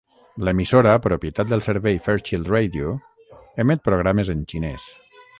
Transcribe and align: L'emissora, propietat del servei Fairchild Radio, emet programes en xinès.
L'emissora, 0.47 0.93
propietat 1.01 1.51
del 1.51 1.61
servei 1.65 1.99
Fairchild 2.05 2.49
Radio, 2.53 2.93
emet 3.65 3.83
programes 3.89 4.33
en 4.35 4.41
xinès. 4.55 4.89